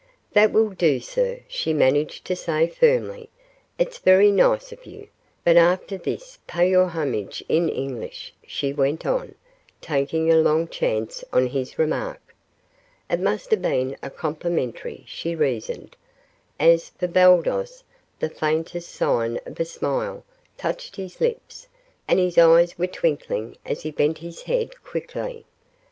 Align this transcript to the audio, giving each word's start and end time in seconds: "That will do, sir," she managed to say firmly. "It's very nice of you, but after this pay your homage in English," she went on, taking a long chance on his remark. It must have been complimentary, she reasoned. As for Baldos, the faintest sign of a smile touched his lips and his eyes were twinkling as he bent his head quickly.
"That 0.33 0.51
will 0.51 0.69
do, 0.71 0.99
sir," 0.99 1.41
she 1.47 1.73
managed 1.73 2.25
to 2.25 2.35
say 2.35 2.65
firmly. 2.65 3.29
"It's 3.77 3.99
very 3.99 4.31
nice 4.31 4.71
of 4.71 4.87
you, 4.87 5.09
but 5.43 5.57
after 5.57 5.95
this 5.95 6.39
pay 6.47 6.71
your 6.71 6.87
homage 6.87 7.43
in 7.47 7.69
English," 7.69 8.33
she 8.47 8.73
went 8.73 9.05
on, 9.05 9.35
taking 9.79 10.31
a 10.31 10.37
long 10.41 10.67
chance 10.67 11.23
on 11.31 11.45
his 11.45 11.77
remark. 11.77 12.33
It 13.11 13.19
must 13.19 13.51
have 13.51 13.61
been 13.61 13.95
complimentary, 14.15 15.03
she 15.07 15.35
reasoned. 15.35 15.95
As 16.59 16.89
for 16.89 17.05
Baldos, 17.07 17.83
the 18.17 18.29
faintest 18.31 18.89
sign 18.89 19.39
of 19.45 19.59
a 19.59 19.65
smile 19.65 20.25
touched 20.57 20.95
his 20.95 21.21
lips 21.21 21.67
and 22.07 22.17
his 22.17 22.39
eyes 22.39 22.75
were 22.75 22.87
twinkling 22.87 23.55
as 23.67 23.83
he 23.83 23.91
bent 23.91 24.17
his 24.17 24.41
head 24.41 24.81
quickly. 24.83 25.45